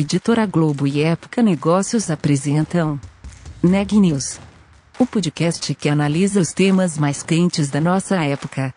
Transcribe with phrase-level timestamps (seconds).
[0.00, 3.00] Editora Globo e Época Negócios apresentam
[3.60, 4.38] Neg News,
[4.96, 8.72] o podcast que analisa os temas mais quentes da nossa época.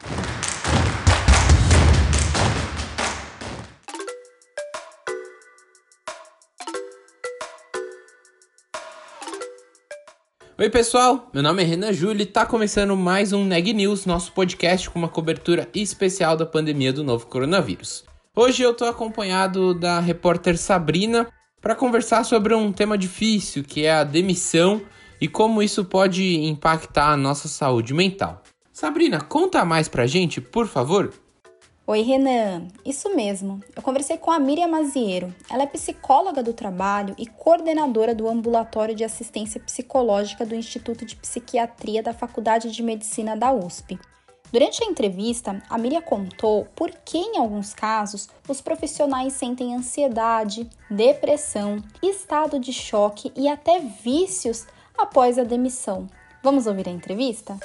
[10.57, 14.31] Oi pessoal, meu nome é Renan Júlio e tá começando mais um Neg News, nosso
[14.31, 18.09] podcast com uma cobertura especial da pandemia do novo coronavírus.
[18.43, 21.27] Hoje eu tô acompanhado da repórter Sabrina
[21.61, 24.81] para conversar sobre um tema difícil, que é a demissão
[25.21, 28.41] e como isso pode impactar a nossa saúde mental.
[28.73, 31.13] Sabrina, conta mais pra gente, por favor.
[31.85, 32.67] Oi, Renan.
[32.83, 33.61] Isso mesmo.
[33.75, 35.31] Eu conversei com a Miriam Maziero.
[35.47, 41.15] Ela é psicóloga do trabalho e coordenadora do ambulatório de assistência psicológica do Instituto de
[41.15, 43.99] Psiquiatria da Faculdade de Medicina da USP.
[44.51, 50.69] Durante a entrevista, a Miriam contou por que, em alguns casos, os profissionais sentem ansiedade,
[50.89, 56.05] depressão, estado de choque e até vícios após a demissão.
[56.43, 57.57] Vamos ouvir a entrevista?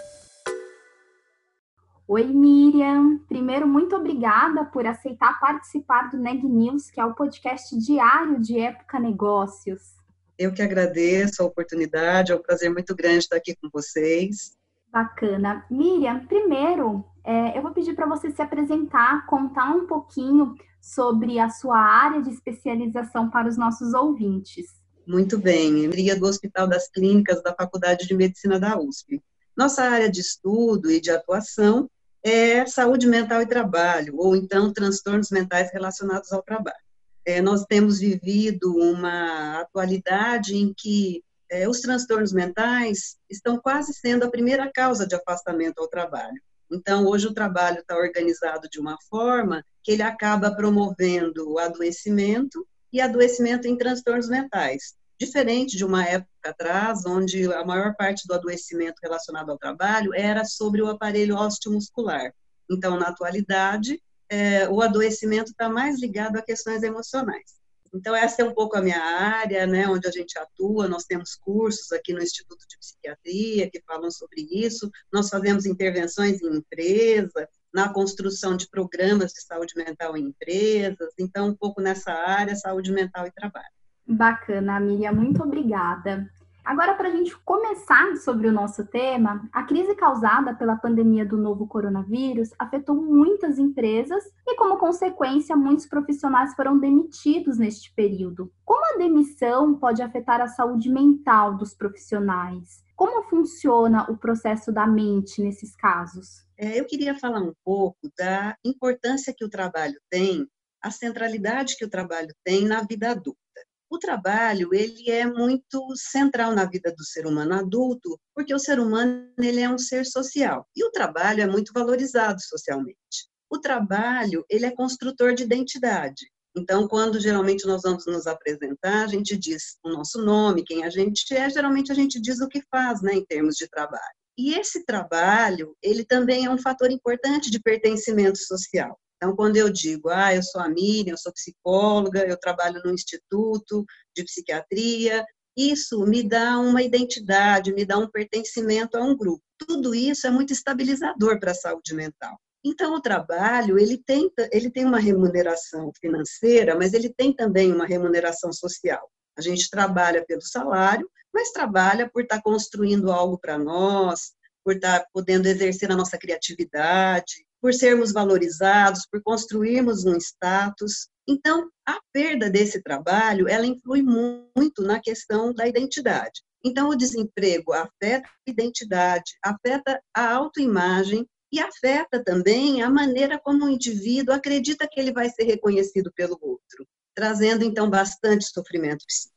[2.06, 3.18] Oi, Miriam.
[3.26, 8.60] Primeiro, muito obrigada por aceitar participar do Neg News, que é o podcast diário de
[8.60, 9.96] Época Negócios.
[10.38, 14.56] Eu que agradeço a oportunidade, é um prazer muito grande estar aqui com vocês.
[14.96, 15.62] Bacana.
[15.70, 21.50] Miriam, primeiro, é, eu vou pedir para você se apresentar, contar um pouquinho sobre a
[21.50, 24.64] sua área de especialização para os nossos ouvintes.
[25.06, 29.22] Muito bem, Miriam do Hospital das Clínicas da Faculdade de Medicina da USP.
[29.54, 31.90] Nossa área de estudo e de atuação
[32.22, 36.74] é saúde mental e trabalho, ou então transtornos mentais relacionados ao trabalho.
[37.22, 44.24] É, nós temos vivido uma atualidade em que é, os transtornos mentais estão quase sendo
[44.24, 46.40] a primeira causa de afastamento ao trabalho.
[46.70, 52.66] Então, hoje o trabalho está organizado de uma forma que ele acaba promovendo o adoecimento
[52.92, 54.94] e adoecimento em transtornos mentais.
[55.18, 60.44] Diferente de uma época atrás, onde a maior parte do adoecimento relacionado ao trabalho era
[60.44, 62.32] sobre o aparelho osteomuscular.
[62.70, 67.54] Então, na atualidade, é, o adoecimento está mais ligado a questões emocionais.
[67.96, 70.86] Então, essa é um pouco a minha área, né, onde a gente atua.
[70.86, 74.90] Nós temos cursos aqui no Instituto de Psiquiatria que falam sobre isso.
[75.10, 81.08] Nós fazemos intervenções em empresas, na construção de programas de saúde mental em empresas.
[81.18, 83.66] Então, um pouco nessa área, saúde mental e trabalho.
[84.06, 86.30] Bacana, Miriam, muito obrigada.
[86.66, 91.36] Agora, para a gente começar sobre o nosso tema, a crise causada pela pandemia do
[91.36, 98.52] novo coronavírus afetou muitas empresas e, como consequência, muitos profissionais foram demitidos neste período.
[98.64, 102.82] Como a demissão pode afetar a saúde mental dos profissionais?
[102.96, 106.44] Como funciona o processo da mente nesses casos?
[106.58, 110.44] É, eu queria falar um pouco da importância que o trabalho tem,
[110.82, 113.45] a centralidade que o trabalho tem na vida adulta.
[113.88, 118.80] O trabalho, ele é muito central na vida do ser humano adulto, porque o ser
[118.80, 120.66] humano, ele é um ser social.
[120.74, 123.28] E o trabalho é muito valorizado socialmente.
[123.48, 126.26] O trabalho, ele é construtor de identidade.
[126.56, 130.90] Então, quando geralmente nós vamos nos apresentar, a gente diz o nosso nome, quem a
[130.90, 134.16] gente é, geralmente a gente diz o que faz, né, em termos de trabalho.
[134.38, 138.98] E esse trabalho, ele também é um fator importante de pertencimento social.
[139.26, 142.92] Então, quando eu digo, ah, eu sou a Miriam, eu sou psicóloga, eu trabalho no
[142.92, 145.26] Instituto de Psiquiatria,
[145.56, 149.42] isso me dá uma identidade, me dá um pertencimento a um grupo.
[149.58, 152.38] Tudo isso é muito estabilizador para a saúde mental.
[152.64, 157.84] Então, o trabalho, ele tem, ele tem uma remuneração financeira, mas ele tem também uma
[157.84, 159.10] remuneração social.
[159.36, 164.30] A gente trabalha pelo salário, mas trabalha por estar construindo algo para nós,
[164.66, 171.08] por estar podendo exercer a nossa criatividade, por sermos valorizados, por construirmos um status.
[171.28, 176.42] Então, a perda desse trabalho, ela influi muito na questão da identidade.
[176.64, 183.66] Então, o desemprego afeta a identidade, afeta a autoimagem e afeta também a maneira como
[183.66, 189.35] o indivíduo acredita que ele vai ser reconhecido pelo outro, trazendo então bastante sofrimento psíquico.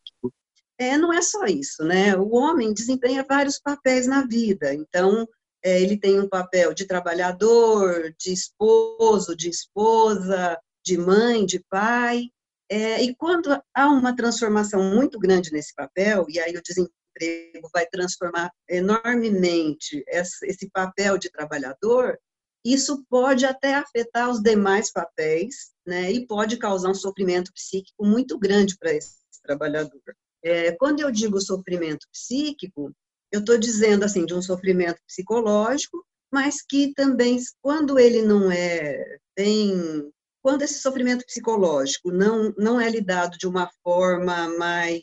[0.79, 2.15] É, não é só isso, né?
[2.15, 5.27] O homem desempenha vários papéis na vida, então
[5.61, 12.29] é, ele tem um papel de trabalhador, de esposo, de esposa, de mãe, de pai.
[12.69, 17.85] É, e quando há uma transformação muito grande nesse papel, e aí o desemprego vai
[17.87, 22.17] transformar enormemente esse, papel de trabalhador,
[22.63, 28.39] isso pode até afetar os demais papéis, né, e pode causar um sofrimento psíquico muito
[28.39, 30.01] grande para esse trabalhador.
[30.43, 32.93] É, quando eu digo sofrimento psíquico,
[33.31, 39.17] eu estou dizendo assim de um sofrimento psicológico, mas que também, quando ele não é
[39.37, 45.01] bem quando esse sofrimento psicológico não, não é lidado de uma forma mais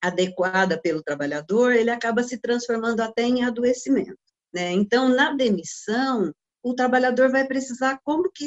[0.00, 4.18] adequada pelo trabalhador, ele acaba se transformando até em adoecimento.
[4.54, 4.72] Né?
[4.72, 6.32] Então, na demissão,
[6.62, 8.46] o trabalhador vai precisar como que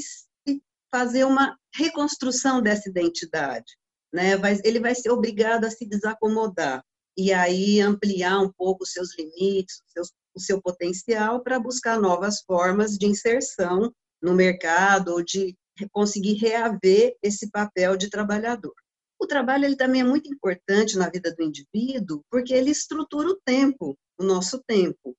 [0.93, 3.77] fazer uma reconstrução dessa identidade.
[4.13, 4.37] Né?
[4.37, 6.83] Vai, ele vai ser obrigado a se desacomodar
[7.17, 12.41] e aí ampliar um pouco os seus limites, seus, o seu potencial para buscar novas
[12.41, 15.55] formas de inserção no mercado ou de
[15.91, 18.73] conseguir reaver esse papel de trabalhador.
[19.19, 23.39] O trabalho ele também é muito importante na vida do indivíduo, porque ele estrutura o
[23.45, 25.15] tempo, o nosso tempo.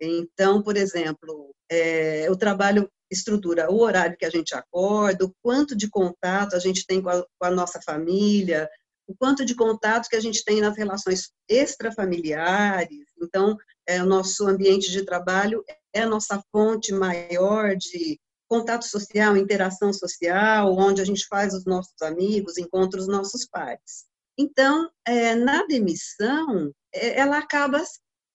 [0.00, 5.76] Então, por exemplo, é, o trabalho estrutura o horário que a gente acorda, o quanto
[5.76, 8.68] de contato a gente tem com a, com a nossa família,
[9.06, 13.06] o quanto de contato que a gente tem nas relações extrafamiliares.
[13.22, 13.56] Então,
[13.86, 15.64] é, o nosso ambiente de trabalho
[15.94, 18.18] é a nossa fonte maior de
[18.48, 24.06] contato social, interação social, onde a gente faz os nossos amigos, encontra os nossos pares.
[24.38, 27.82] Então, é, na demissão, é, ela acaba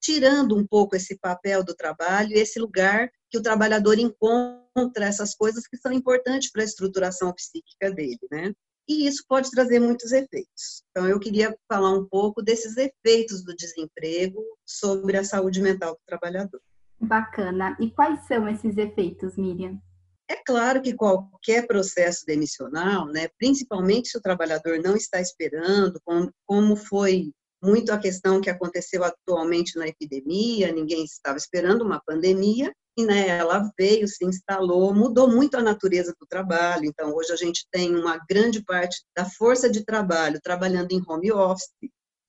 [0.01, 5.67] tirando um pouco esse papel do trabalho, esse lugar que o trabalhador encontra essas coisas
[5.67, 8.51] que são importantes para a estruturação psíquica dele, né?
[8.89, 10.83] E isso pode trazer muitos efeitos.
[10.89, 16.01] Então, eu queria falar um pouco desses efeitos do desemprego sobre a saúde mental do
[16.05, 16.59] trabalhador.
[16.99, 17.77] Bacana.
[17.79, 19.79] E quais são esses efeitos, Miriam?
[20.29, 26.31] É claro que qualquer processo demissional, né, principalmente se o trabalhador não está esperando, como,
[26.45, 27.31] como foi
[27.61, 33.27] muito a questão que aconteceu atualmente na epidemia, ninguém estava esperando uma pandemia, e né,
[33.29, 36.85] ela veio, se instalou, mudou muito a natureza do trabalho.
[36.85, 41.31] Então, hoje a gente tem uma grande parte da força de trabalho trabalhando em home
[41.31, 41.69] office,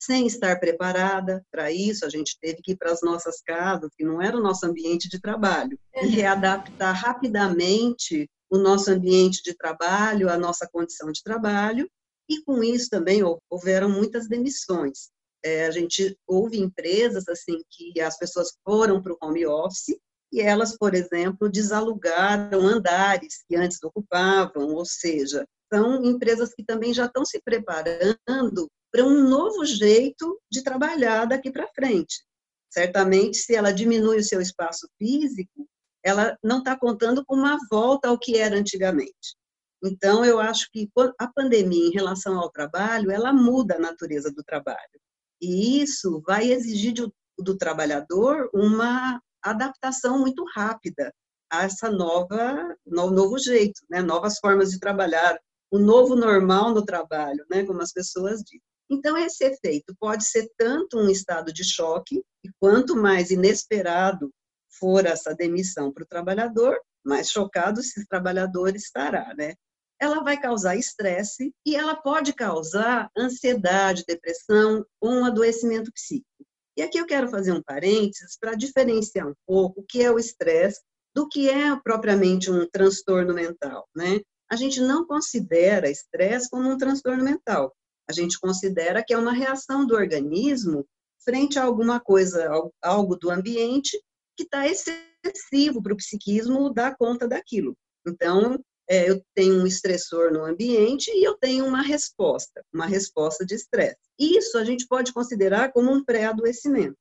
[0.01, 4.03] sem estar preparada para isso, a gente teve que ir para as nossas casas, que
[4.03, 10.29] não era o nosso ambiente de trabalho, e readaptar rapidamente o nosso ambiente de trabalho,
[10.29, 11.89] a nossa condição de trabalho,
[12.29, 15.09] e com isso também houveram muitas demissões.
[15.43, 19.97] É, a gente houve empresas assim que as pessoas foram para o home office
[20.31, 26.93] e elas, por exemplo, desalugaram andares que antes ocupavam, ou seja, são empresas que também
[26.93, 32.23] já estão se preparando para um novo jeito de trabalhar daqui para frente.
[32.71, 35.67] Certamente, se ela diminui o seu espaço físico,
[36.03, 39.35] ela não está contando com uma volta ao que era antigamente.
[39.83, 40.89] Então, eu acho que
[41.19, 45.01] a pandemia, em relação ao trabalho, ela muda a natureza do trabalho.
[45.43, 51.13] E isso vai exigir do, do trabalhador uma adaptação muito rápida
[51.51, 54.01] a essa nova, no, novo jeito, né?
[54.01, 55.37] novas formas de trabalhar,
[55.69, 57.65] o novo normal no trabalho, né?
[57.65, 58.61] como as pessoas dizem.
[58.89, 64.31] Então, esse efeito pode ser tanto um estado de choque, e quanto mais inesperado
[64.79, 69.55] for essa demissão para o trabalhador, mais chocado esse trabalhador estará, né?
[69.99, 76.27] Ela vai causar estresse e ela pode causar ansiedade, depressão ou um adoecimento psíquico.
[76.75, 80.17] E aqui eu quero fazer um parênteses para diferenciar um pouco o que é o
[80.17, 80.81] estresse
[81.15, 84.19] do que é propriamente um transtorno mental, né?
[84.49, 87.73] A gente não considera estresse como um transtorno mental.
[88.09, 90.85] A gente considera que é uma reação do organismo
[91.23, 92.49] frente a alguma coisa,
[92.81, 93.97] algo do ambiente
[94.35, 97.77] que está excessivo para o psiquismo dar conta daquilo.
[98.05, 98.59] Então,
[98.89, 103.55] é, eu tenho um estressor no ambiente e eu tenho uma resposta, uma resposta de
[103.55, 103.97] estresse.
[104.19, 106.97] Isso a gente pode considerar como um pré-adoecimento.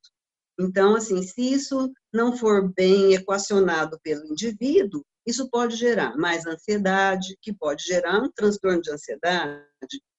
[0.59, 7.37] Então, assim, se isso não for bem equacionado pelo indivíduo, isso pode gerar mais ansiedade,
[7.41, 9.65] que pode gerar um transtorno de ansiedade,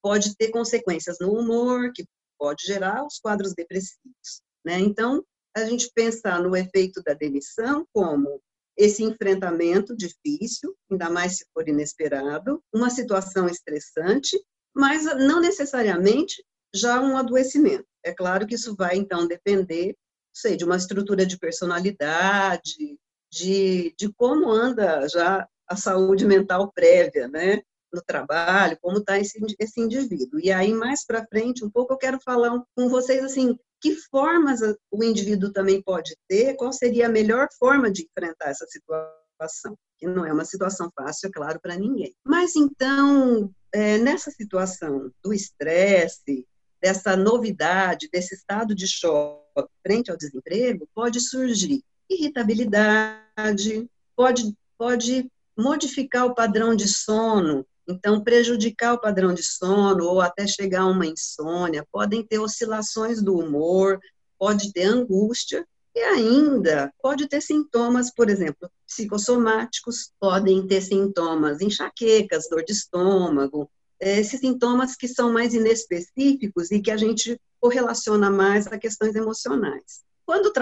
[0.02, 2.04] pode ter consequências no humor, que
[2.38, 4.42] pode gerar os quadros depressivos.
[4.64, 4.80] Né?
[4.80, 5.24] Então,
[5.56, 8.40] a gente pensar no efeito da demissão como
[8.76, 14.38] esse enfrentamento difícil, ainda mais se for inesperado, uma situação estressante,
[14.74, 17.86] mas não necessariamente já um adoecimento.
[18.04, 19.94] É claro que isso vai, então, depender
[20.34, 22.98] sei, de uma estrutura de personalidade,
[23.30, 27.62] de, de como anda já a saúde mental prévia, né?
[27.92, 30.40] no trabalho, como está esse, esse indivíduo.
[30.40, 34.60] E aí, mais para frente, um pouco, eu quero falar com vocês, assim, que formas
[34.90, 40.06] o indivíduo também pode ter, qual seria a melhor forma de enfrentar essa situação, que
[40.06, 42.10] não é uma situação fácil, é claro, para ninguém.
[42.26, 46.46] Mas, então, é, nessa situação do estresse,
[46.80, 53.86] dessa novidade, desse estado de choque frente ao desemprego, pode surgir irritabilidade,
[54.16, 60.46] pode, pode modificar o padrão de sono, então prejudicar o padrão de sono ou até
[60.46, 64.00] chegar a uma insônia, podem ter oscilações do humor,
[64.38, 72.48] pode ter angústia E ainda pode ter sintomas, por exemplo, psicossomáticos, podem ter sintomas, enxaquecas,
[72.50, 78.28] dor de estômago, é, esses sintomas que são mais inespecíficos e que a gente correlaciona
[78.28, 80.02] mais a questões emocionais.
[80.26, 80.52] Quando o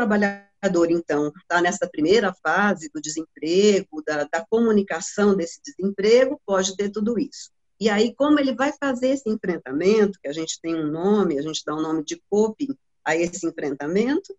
[0.63, 6.91] trabalhador, então, está nessa primeira fase do desemprego, da, da comunicação desse desemprego, pode ter
[6.91, 7.51] tudo isso.
[7.81, 11.43] E aí, como ele vai fazer esse enfrentamento, que a gente tem um nome, a
[11.43, 14.35] gente dá o um nome de coping a esse enfrentamento,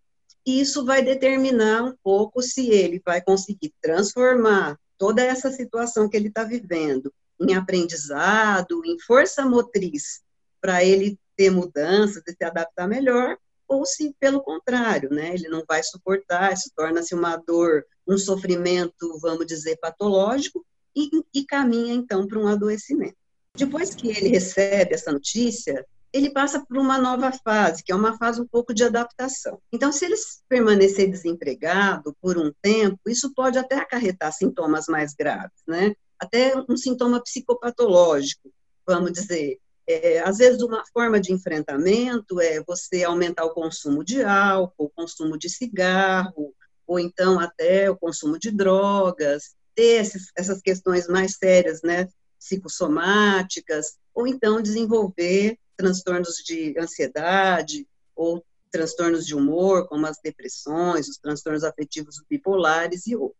[0.46, 6.28] isso vai determinar um pouco se ele vai conseguir transformar toda essa situação que ele
[6.28, 10.22] está vivendo em aprendizado, em força motriz,
[10.60, 13.36] para ele ter mudanças e se adaptar melhor,
[13.68, 19.18] ou se, pelo contrário, né, ele não vai suportar, isso torna-se uma dor, um sofrimento,
[19.20, 20.64] vamos dizer, patológico,
[20.96, 23.16] e, e caminha, então, para um adoecimento.
[23.56, 28.16] Depois que ele recebe essa notícia, ele passa por uma nova fase, que é uma
[28.16, 29.60] fase um pouco de adaptação.
[29.72, 30.14] Então, se ele
[30.48, 35.94] permanecer desempregado por um tempo, isso pode até acarretar sintomas mais graves, né?
[36.18, 38.48] Até um sintoma psicopatológico,
[38.86, 39.58] vamos dizer.
[39.86, 44.90] É, às vezes, uma forma de enfrentamento é você aumentar o consumo de álcool, o
[44.90, 46.54] consumo de cigarro,
[46.86, 53.96] ou então até o consumo de drogas, ter esses, essas questões mais sérias, né, psicossomáticas,
[54.14, 61.64] ou então desenvolver transtornos de ansiedade ou transtornos de humor, como as depressões, os transtornos
[61.64, 63.34] afetivos bipolares e outros.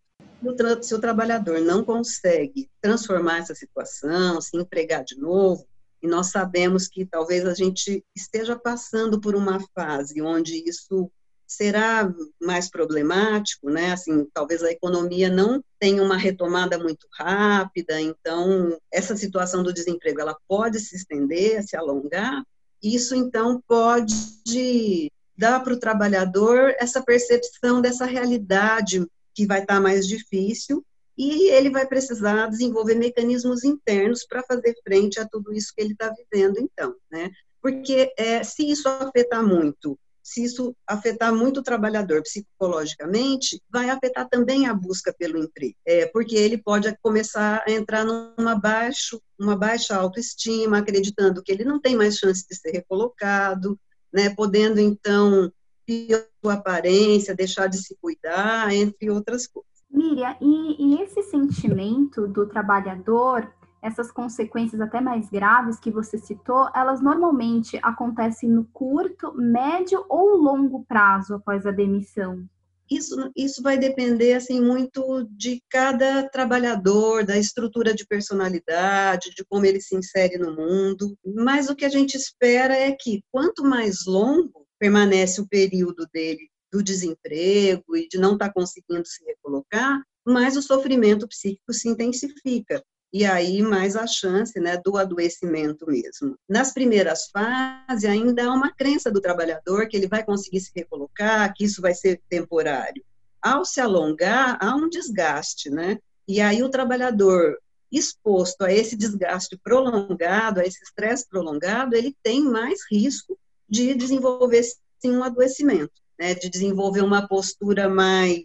[0.87, 5.67] Se o trabalhador não consegue transformar essa situação, se empregar de novo,
[6.05, 11.11] e nós sabemos que talvez a gente esteja passando por uma fase onde isso
[11.47, 13.93] será mais problemático, né?
[13.93, 20.21] Assim, talvez a economia não tenha uma retomada muito rápida, então essa situação do desemprego
[20.21, 22.45] ela pode se estender, se alongar.
[22.83, 30.07] Isso então pode dar para o trabalhador essa percepção dessa realidade que vai estar mais
[30.07, 30.85] difícil
[31.17, 35.93] e ele vai precisar desenvolver mecanismos internos para fazer frente a tudo isso que ele
[35.93, 37.31] está vivendo, então, né?
[37.63, 44.27] Porque é, se isso afetar muito se isso afetar muito o trabalhador psicologicamente, vai afetar
[44.27, 49.55] também a busca pelo emprego, é, porque ele pode começar a entrar numa baixo, uma
[49.55, 53.79] baixa autoestima, acreditando que ele não tem mais chance de ser recolocado,
[54.11, 55.53] né, podendo então
[55.85, 59.74] piorar a aparência, deixar de se cuidar, entre outras coisas.
[59.95, 63.49] Miriam, e, e esse sentimento do trabalhador
[63.85, 70.37] essas consequências até mais graves que você citou, elas normalmente acontecem no curto, médio ou
[70.37, 72.49] longo prazo após a demissão?
[72.91, 79.67] Isso, isso vai depender assim muito de cada trabalhador, da estrutura de personalidade, de como
[79.67, 81.15] ele se insere no mundo.
[81.35, 86.49] Mas o que a gente espera é que quanto mais longo permanece o período dele
[86.75, 91.89] do desemprego e de não estar tá conseguindo se recolocar, mais o sofrimento psíquico se
[91.89, 96.37] intensifica e aí mais a chance né, do adoecimento mesmo.
[96.49, 101.55] Nas primeiras fases, ainda há uma crença do trabalhador que ele vai conseguir se recolocar,
[101.55, 103.05] que isso vai ser temporário.
[103.41, 105.99] Ao se alongar, há um desgaste, né?
[106.27, 107.57] E aí o trabalhador
[107.93, 113.39] exposto a esse desgaste prolongado, a esse estresse prolongado, ele tem mais risco
[113.69, 114.65] de desenvolver
[114.99, 116.35] sim um adoecimento, né?
[116.35, 118.43] De desenvolver uma postura mais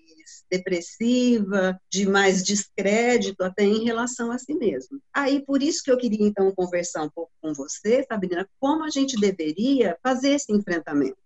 [0.50, 5.00] depressiva, de mais descrédito até em relação a si mesmo.
[5.14, 8.90] Aí, por isso que eu queria, então, conversar um pouco com você, Sabrina, como a
[8.90, 11.18] gente deveria fazer esse enfrentamento.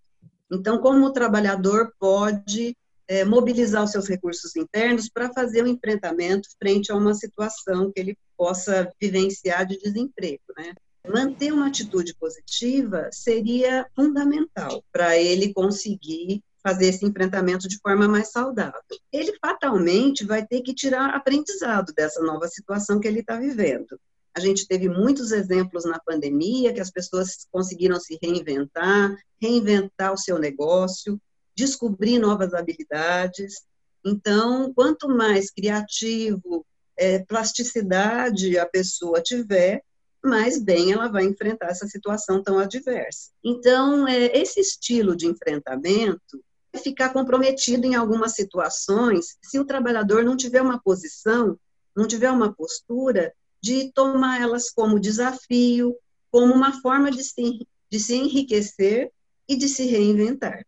[0.51, 2.75] Então, como o trabalhador pode
[3.07, 7.91] é, mobilizar os seus recursos internos para fazer o um enfrentamento frente a uma situação
[7.91, 10.73] que ele possa vivenciar de desemprego, né?
[11.07, 18.31] Manter uma atitude positiva seria fundamental para ele conseguir fazer esse enfrentamento de forma mais
[18.31, 18.79] saudável.
[19.11, 23.99] Ele fatalmente vai ter que tirar aprendizado dessa nova situação que ele está vivendo.
[24.33, 30.17] A gente teve muitos exemplos na pandemia que as pessoas conseguiram se reinventar, reinventar o
[30.17, 31.21] seu negócio,
[31.55, 33.63] descobrir novas habilidades.
[34.03, 36.65] Então, quanto mais criativo,
[36.97, 39.83] é, plasticidade a pessoa tiver,
[40.23, 43.31] mais bem ela vai enfrentar essa situação tão adversa.
[43.43, 46.43] Então, é, esse estilo de enfrentamento
[46.81, 51.57] ficar comprometido em algumas situações se o trabalhador não tiver uma posição,
[51.95, 55.95] não tiver uma postura de tomar elas como desafio,
[56.31, 59.11] como uma forma de se, de se enriquecer
[59.47, 60.65] e de se reinventar.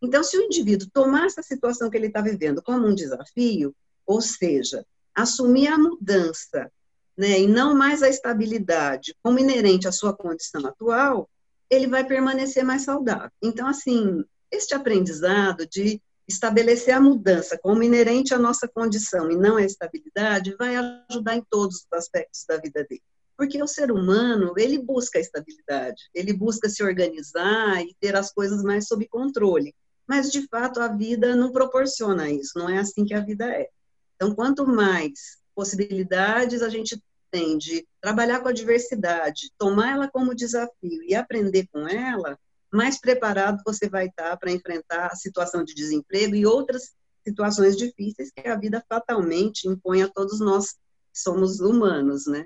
[0.00, 3.74] Então, se o indivíduo tomar essa situação que ele está vivendo como um desafio,
[4.06, 6.70] ou seja, assumir a mudança,
[7.16, 11.28] né, e não mais a estabilidade como inerente à sua condição atual,
[11.70, 13.30] ele vai permanecer mais saudável.
[13.42, 19.56] Então, assim, este aprendizado de estabelecer a mudança como inerente à nossa condição e não
[19.56, 20.76] à estabilidade, vai
[21.10, 23.02] ajudar em todos os aspectos da vida dele.
[23.36, 28.32] Porque o ser humano, ele busca a estabilidade, ele busca se organizar e ter as
[28.32, 29.74] coisas mais sob controle.
[30.06, 33.68] Mas, de fato, a vida não proporciona isso, não é assim que a vida é.
[34.16, 40.34] Então, quanto mais possibilidades a gente tem de trabalhar com a diversidade, tomar ela como
[40.34, 42.38] desafio e aprender com ela,
[42.70, 46.92] mais preparado você vai estar para enfrentar a situação de desemprego e outras
[47.26, 52.44] situações difíceis que a vida fatalmente impõe a todos nós que somos humanos, né?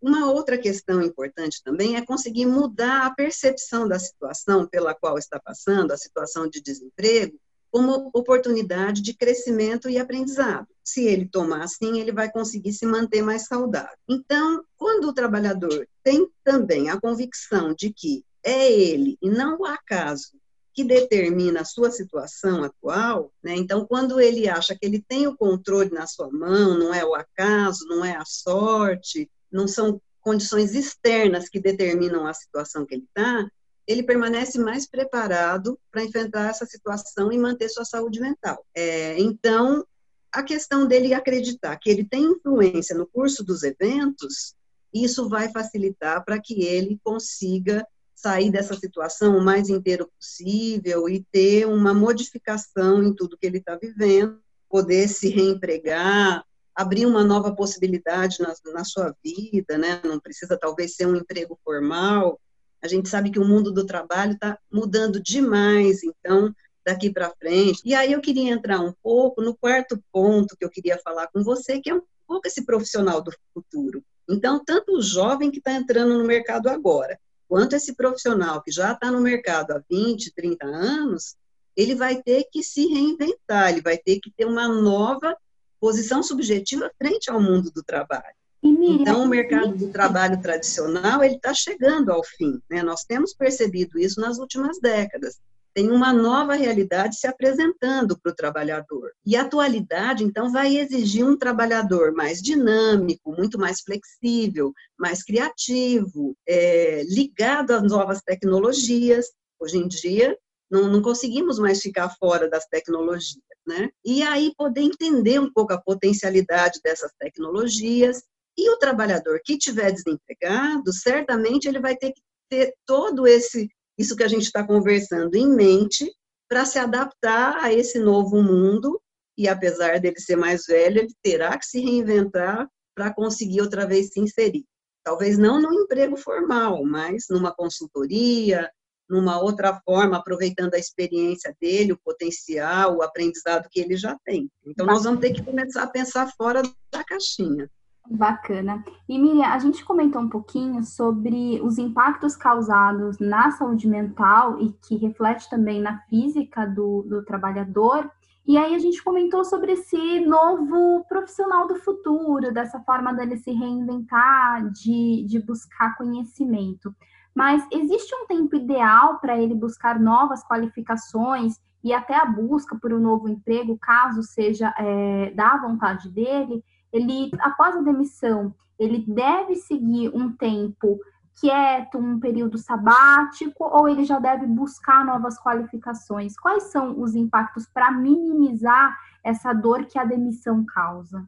[0.00, 5.38] Uma outra questão importante também é conseguir mudar a percepção da situação pela qual está
[5.38, 7.38] passando, a situação de desemprego,
[7.70, 10.66] como oportunidade de crescimento e aprendizado.
[10.82, 13.96] Se ele tomar assim, ele vai conseguir se manter mais saudável.
[14.08, 19.66] Então, quando o trabalhador tem também a convicção de que é ele e não o
[19.66, 20.40] acaso
[20.72, 23.54] que determina a sua situação atual, né?
[23.56, 27.14] Então, quando ele acha que ele tem o controle na sua mão, não é o
[27.14, 33.04] acaso, não é a sorte, não são condições externas que determinam a situação que ele
[33.04, 33.50] está,
[33.90, 38.64] ele permanece mais preparado para enfrentar essa situação e manter sua saúde mental.
[38.72, 39.84] É, então,
[40.32, 44.54] a questão dele acreditar que ele tem influência no curso dos eventos,
[44.94, 51.24] isso vai facilitar para que ele consiga sair dessa situação o mais inteiro possível e
[51.32, 56.44] ter uma modificação em tudo que ele está vivendo, poder se reempregar,
[56.76, 60.00] abrir uma nova possibilidade na, na sua vida, né?
[60.04, 62.38] Não precisa talvez ser um emprego formal.
[62.82, 67.82] A gente sabe que o mundo do trabalho está mudando demais, então daqui para frente.
[67.84, 71.42] E aí eu queria entrar um pouco no quarto ponto que eu queria falar com
[71.42, 74.02] você, que é um pouco esse profissional do futuro.
[74.28, 77.18] Então, tanto o jovem que está entrando no mercado agora,
[77.48, 81.36] quanto esse profissional que já está no mercado há 20, 30 anos,
[81.76, 85.36] ele vai ter que se reinventar, ele vai ter que ter uma nova
[85.80, 88.39] posição subjetiva frente ao mundo do trabalho.
[88.62, 92.60] Então, o mercado do trabalho tradicional ele está chegando ao fim.
[92.68, 92.82] Né?
[92.82, 95.38] Nós temos percebido isso nas últimas décadas.
[95.72, 99.12] Tem uma nova realidade se apresentando para o trabalhador.
[99.24, 106.36] E a atualidade, então, vai exigir um trabalhador mais dinâmico, muito mais flexível, mais criativo,
[106.46, 109.26] é, ligado às novas tecnologias.
[109.60, 110.36] Hoje em dia,
[110.70, 113.90] não, não conseguimos mais ficar fora das tecnologias, né?
[114.04, 118.22] E aí poder entender um pouco a potencialidade dessas tecnologias
[118.56, 124.16] e o trabalhador que tiver desempregado, certamente ele vai ter que ter todo esse isso
[124.16, 126.10] que a gente está conversando em mente
[126.48, 129.00] para se adaptar a esse novo mundo
[129.36, 134.08] e apesar dele ser mais velho, ele terá que se reinventar para conseguir outra vez
[134.08, 134.64] se inserir.
[135.04, 138.70] Talvez não no emprego formal, mas numa consultoria,
[139.08, 144.48] numa outra forma, aproveitando a experiência dele, o potencial, o aprendizado que ele já tem.
[144.64, 147.68] Então, nós vamos ter que começar a pensar fora da caixinha.
[148.10, 148.84] Bacana.
[149.08, 154.72] E Miriam, a gente comentou um pouquinho sobre os impactos causados na saúde mental e
[154.72, 158.10] que reflete também na física do, do trabalhador.
[158.44, 163.52] E aí a gente comentou sobre esse novo profissional do futuro, dessa forma dele se
[163.52, 166.92] reinventar, de, de buscar conhecimento.
[167.32, 172.92] Mas existe um tempo ideal para ele buscar novas qualificações e até a busca por
[172.92, 176.64] um novo emprego, caso seja é, da vontade dele?
[176.92, 180.98] Ele, após a demissão, ele deve seguir um tempo
[181.40, 186.38] quieto, um período sabático, ou ele já deve buscar novas qualificações?
[186.38, 191.26] Quais são os impactos para minimizar essa dor que a demissão causa?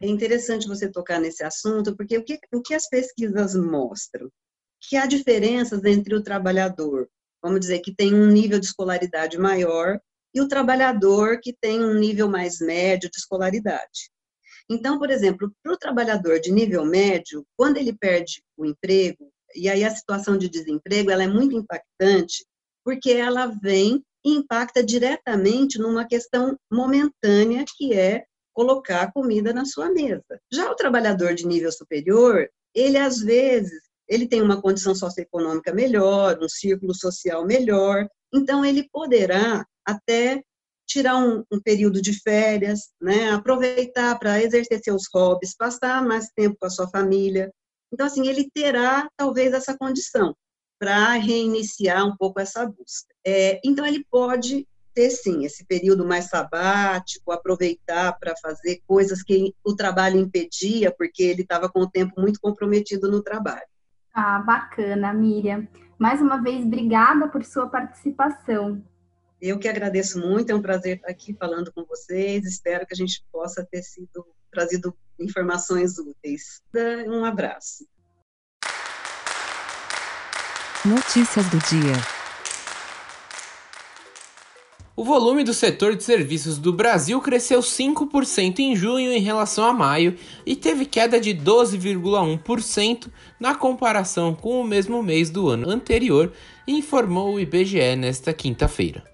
[0.00, 4.28] É interessante você tocar nesse assunto, porque o que, o que as pesquisas mostram?
[4.82, 7.08] que há diferenças entre o trabalhador,
[7.40, 10.00] vamos dizer, que tem um nível de escolaridade maior,
[10.34, 14.10] e o trabalhador que tem um nível mais médio de escolaridade.
[14.70, 19.68] Então, por exemplo, para o trabalhador de nível médio, quando ele perde o emprego, e
[19.68, 22.44] aí a situação de desemprego ela é muito impactante,
[22.84, 29.90] porque ela vem e impacta diretamente numa questão momentânea, que é colocar comida na sua
[29.90, 30.40] mesa.
[30.52, 36.38] Já o trabalhador de nível superior, ele às vezes ele tem uma condição socioeconômica melhor,
[36.40, 40.42] um círculo social melhor, então ele poderá até
[40.86, 46.56] tirar um, um período de férias, né, aproveitar para exercer seus hobbies, passar mais tempo
[46.58, 47.52] com a sua família.
[47.92, 50.34] Então, assim, ele terá talvez essa condição
[50.78, 53.14] para reiniciar um pouco essa busca.
[53.24, 59.54] É, então, ele pode ter sim esse período mais sabático, aproveitar para fazer coisas que
[59.64, 63.66] o trabalho impedia, porque ele estava com o tempo muito comprometido no trabalho.
[64.14, 65.66] Ah, bacana, Miriam.
[65.98, 68.82] Mais uma vez, obrigada por sua participação.
[69.42, 72.46] Eu que agradeço muito, é um prazer estar aqui falando com vocês.
[72.46, 76.62] Espero que a gente possa ter sido trazido informações úteis.
[77.08, 77.84] Um abraço.
[80.84, 81.92] Notícias do dia.
[84.94, 89.72] O volume do setor de serviços do Brasil cresceu 5% em junho em relação a
[89.72, 96.32] maio e teve queda de 12,1% na comparação com o mesmo mês do ano anterior,
[96.64, 99.11] informou o IBGE nesta quinta-feira.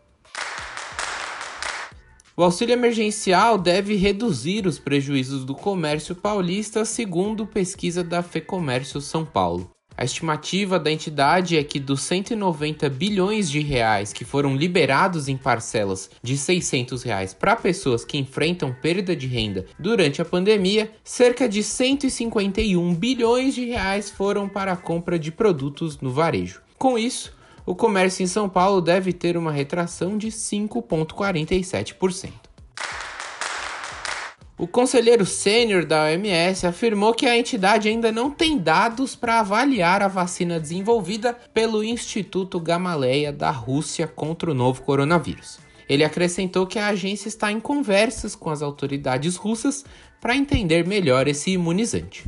[2.38, 9.24] O auxílio emergencial deve reduzir os prejuízos do comércio paulista, segundo pesquisa da FEComércio São
[9.24, 9.72] Paulo.
[9.96, 15.36] A estimativa da entidade é que dos 190 bilhões de reais que foram liberados em
[15.36, 21.48] parcelas de 600 reais para pessoas que enfrentam perda de renda durante a pandemia, cerca
[21.48, 26.60] de 151 bilhões de reais foram para a compra de produtos no varejo.
[26.78, 27.36] Com isso,
[27.68, 32.32] o comércio em São Paulo deve ter uma retração de 5,47%.
[34.56, 40.02] O conselheiro sênior da OMS afirmou que a entidade ainda não tem dados para avaliar
[40.02, 45.58] a vacina desenvolvida pelo Instituto Gamaleya da Rússia contra o novo coronavírus.
[45.86, 49.84] Ele acrescentou que a agência está em conversas com as autoridades russas
[50.22, 52.24] para entender melhor esse imunizante.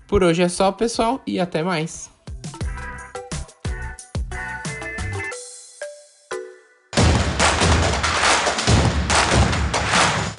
[0.07, 2.13] Por hoje é só, pessoal, e até mais!